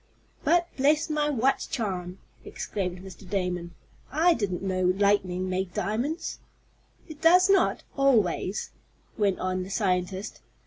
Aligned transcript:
"But, 0.43 0.67
bless 0.77 1.11
my 1.11 1.29
watch 1.29 1.69
charm!" 1.69 2.17
exclaimed 2.43 3.01
Mr. 3.03 3.29
Damon, 3.29 3.75
"I 4.11 4.33
didn't 4.33 4.63
know 4.63 4.85
lightning 4.97 5.47
made 5.47 5.75
diamonds." 5.75 6.39
"It 7.07 7.21
does 7.21 7.51
not 7.51 7.83
always," 7.95 8.71
went 9.15 9.37
on 9.37 9.61
the 9.61 9.69
scientist. 9.69 10.41